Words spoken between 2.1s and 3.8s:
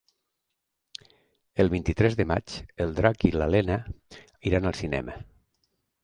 de maig en Drac i na Lena